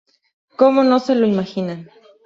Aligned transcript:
Como 0.55 0.83
no 0.83 0.97
se 0.99 1.13
lo 1.13 1.27
imaginan. 1.27 1.87